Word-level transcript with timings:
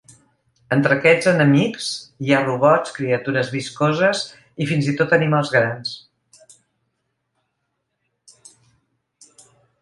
Entre 0.75 0.95
aquests 0.99 1.27
enemics 1.31 1.89
hi 2.27 2.33
ha 2.33 2.39
robots, 2.45 2.95
criatures 2.95 3.51
viscoses 3.57 4.23
i 4.65 4.67
fins 4.71 4.89
i 4.93 4.95
tot 5.03 5.15
animals 5.19 5.53
grans. 5.57 5.95